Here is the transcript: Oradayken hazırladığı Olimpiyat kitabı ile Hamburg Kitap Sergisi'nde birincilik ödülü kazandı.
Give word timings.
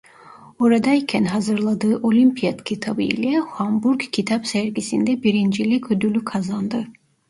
Oradayken 0.59 1.25
hazırladığı 1.25 1.97
Olimpiyat 2.03 2.63
kitabı 2.63 3.01
ile 3.01 3.37
Hamburg 3.39 3.99
Kitap 4.11 4.47
Sergisi'nde 4.47 5.23
birincilik 5.23 5.91
ödülü 5.91 6.25
kazandı. 6.25 6.87